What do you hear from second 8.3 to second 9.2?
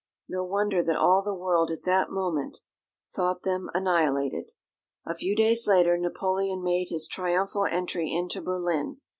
Berlin.